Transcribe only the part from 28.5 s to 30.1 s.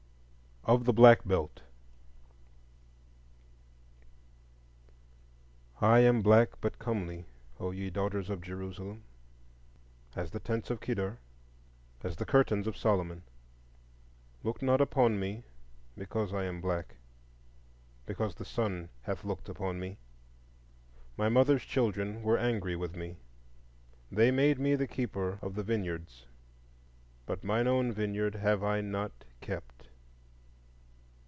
I not kept.